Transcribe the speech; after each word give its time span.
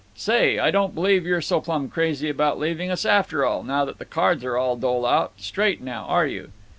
"Say, 0.15 0.57
I 0.57 0.71
don't 0.71 0.95
believe 0.95 1.27
you're 1.27 1.43
so 1.43 1.61
plumb 1.61 1.87
crazy 1.87 2.27
about 2.27 2.57
leaving 2.57 2.89
us, 2.89 3.05
after 3.05 3.45
all, 3.45 3.61
now 3.61 3.85
that 3.85 3.99
the 3.99 4.03
cards 4.05 4.43
are 4.43 4.57
all 4.57 4.75
dole 4.75 5.05
out. 5.05 5.33
Straight 5.37 5.79
now, 5.79 6.05
are 6.05 6.25
you?" 6.25 6.49